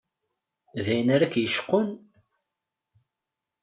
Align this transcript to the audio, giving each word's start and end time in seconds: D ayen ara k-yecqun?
D 0.83 0.85
ayen 0.91 1.07
ara 1.15 1.31
k-yecqun? 1.33 1.89